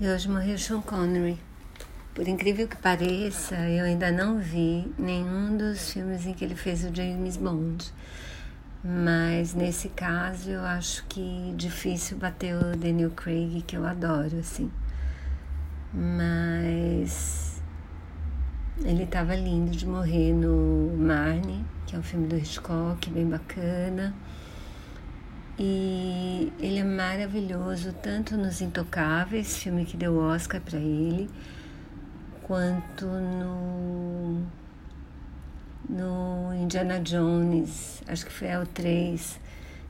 E 0.00 0.08
hoje 0.08 0.28
morreu 0.28 0.58
Sean 0.58 0.80
Connery. 0.80 1.38
Por 2.16 2.26
incrível 2.26 2.66
que 2.66 2.76
pareça, 2.76 3.54
eu 3.70 3.84
ainda 3.84 4.10
não 4.10 4.40
vi 4.40 4.92
nenhum 4.98 5.56
dos 5.56 5.92
filmes 5.92 6.26
em 6.26 6.34
que 6.34 6.44
ele 6.44 6.56
fez 6.56 6.82
o 6.84 6.92
James 6.92 7.36
Bond. 7.36 7.92
Mas 8.82 9.54
nesse 9.54 9.88
caso 9.90 10.50
eu 10.50 10.62
acho 10.62 11.04
que 11.06 11.54
difícil 11.56 12.18
bater 12.18 12.56
o 12.56 12.76
Daniel 12.76 13.12
Craig, 13.12 13.62
que 13.62 13.76
eu 13.76 13.86
adoro, 13.86 14.36
assim. 14.40 14.68
Mas 15.92 17.62
ele 18.84 19.04
estava 19.04 19.36
lindo 19.36 19.70
de 19.70 19.86
morrer 19.86 20.32
no 20.32 20.92
Marne, 20.96 21.64
que 21.86 21.94
é 21.94 21.98
um 22.00 22.02
filme 22.02 22.26
do 22.26 22.36
Hitchcock, 22.36 23.08
bem 23.10 23.28
bacana. 23.28 24.12
E 25.58 26.52
ele 26.58 26.80
é 26.80 26.84
maravilhoso, 26.84 27.92
tanto 27.92 28.36
nos 28.36 28.60
Intocáveis, 28.60 29.56
filme 29.58 29.84
que 29.84 29.96
deu 29.96 30.16
Oscar 30.16 30.60
para 30.60 30.78
ele, 30.78 31.30
quanto 32.42 33.06
no, 33.06 34.42
no 35.88 36.54
Indiana 36.54 36.98
Jones, 36.98 38.02
acho 38.08 38.26
que 38.26 38.32
foi 38.32 38.56
o 38.56 38.66
3, 38.66 39.40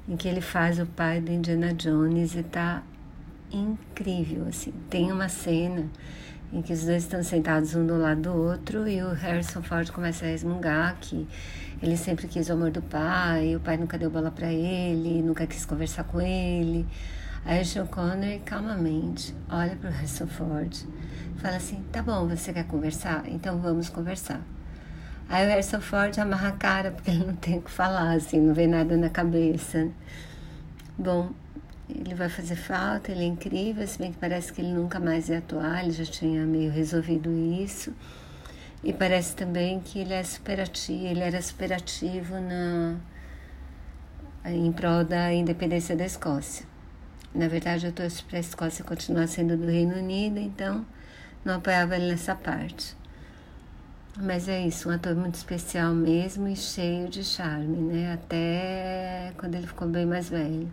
em 0.06 0.16
que 0.16 0.29
ele 0.29 0.42
faz 0.42 0.79
o 0.79 0.84
pai 0.84 1.20
do 1.20 1.33
Indiana 1.33 1.73
Jones 1.73 2.34
e 2.34 2.42
tá 2.42 2.83
incrível, 3.57 4.47
assim. 4.49 4.73
Tem 4.91 5.11
uma 5.11 5.29
cena 5.29 5.87
em 6.53 6.62
que 6.62 6.73
os 6.73 6.85
dois 6.85 7.03
estão 7.03 7.23
sentados 7.23 7.75
um 7.75 7.87
do 7.87 7.97
lado 7.97 8.23
do 8.23 8.33
outro 8.33 8.89
e 8.89 9.03
o 9.03 9.12
Harrison 9.12 9.62
Ford 9.62 9.91
começa 9.91 10.25
a 10.25 10.29
resmungar 10.29 10.97
que 11.01 11.27
ele 11.83 11.97
sempre 11.97 12.29
quis 12.29 12.48
o 12.48 12.53
amor 12.53 12.71
do 12.71 12.83
pai, 12.83 13.57
o 13.57 13.61
pai 13.61 13.77
nunca 13.77 13.98
deu 13.98 14.11
bola 14.11 14.31
para 14.31 14.53
ele, 14.53 15.23
nunca 15.23 15.47
quis 15.47 15.65
conversar 15.65 16.05
com 16.05 16.21
ele. 16.21 16.87
Aí 17.45 17.61
o 17.61 17.65
Sean 17.65 17.87
Connery 17.87 18.41
calmamente 18.41 19.35
olha 19.51 19.77
para 19.77 19.91
Harrison 19.91 20.27
Ford 20.27 20.87
fala 21.45 21.57
assim: 21.57 21.84
tá 21.93 22.03
bom, 22.03 22.27
você 22.27 22.55
quer 22.55 22.65
conversar? 22.65 23.25
Então 23.29 23.59
vamos 23.59 23.91
conversar. 23.91 24.41
Aí 25.28 25.47
o 25.47 25.48
Harrison 25.50 25.81
Ford 25.81 26.19
amarra 26.19 26.48
a 26.48 26.53
cara 26.53 26.91
porque 26.91 27.11
ele 27.11 27.25
não 27.27 27.37
tem 27.37 27.59
o 27.59 27.62
que 27.62 27.71
falar, 27.71 28.15
assim, 28.15 28.41
não 28.41 28.55
vem 28.55 28.67
nada 28.67 28.97
na 28.97 29.11
cabeça. 29.11 29.89
Bom, 30.97 31.31
ele 31.89 32.15
vai 32.15 32.29
fazer 32.29 32.57
falta, 32.57 33.13
ele 33.13 33.25
é 33.25 33.27
incrível, 33.27 33.87
se 33.87 33.99
bem 33.99 34.13
que 34.13 34.19
parece 34.19 34.53
que 34.53 34.61
ele 34.61 34.73
nunca 34.73 34.99
mais 34.99 35.29
ia 35.29 35.39
atuar, 35.39 35.83
ele 35.83 35.93
já 35.93 36.05
tinha 36.05 36.47
meio 36.47 36.71
resolvido 36.71 37.31
isso. 37.31 37.93
E 38.83 38.93
parece 38.93 39.35
também 39.35 39.81
que 39.81 39.99
ele 39.99 40.12
é 40.12 40.23
superativo, 40.23 41.07
ele 41.07 41.21
era 41.21 41.41
superativo 41.41 42.35
na, 42.41 42.97
em 44.51 44.71
prol 44.73 45.05
da 45.05 45.33
independência 45.33 45.97
da 45.97 46.05
Escócia. 46.05 46.67
Na 47.35 47.49
verdade, 47.49 47.87
eu 47.87 47.93
torço 47.93 48.25
para 48.27 48.37
a 48.39 48.41
Escócia 48.41 48.85
continuar 48.85 49.27
sendo 49.27 49.57
do 49.57 49.67
Reino 49.67 49.97
Unido, 49.97 50.39
então 50.39 50.85
não 51.45 51.55
apoiava 51.55 51.97
ele 51.97 52.09
nessa 52.09 52.35
parte. 52.35 52.97
Mas 54.17 54.49
é 54.49 54.67
isso, 54.67 54.89
um 54.89 54.93
ator 54.93 55.15
muito 55.17 55.35
especial 55.35 55.93
mesmo 55.93 56.47
e 56.47 56.55
cheio 56.55 57.09
de 57.09 57.25
charme, 57.25 57.77
né? 57.77 58.12
Até 58.12 59.33
quando 59.37 59.57
ele 59.57 59.67
ficou 59.67 59.89
bem 59.89 60.07
mais 60.07 60.29
velho. 60.29 60.71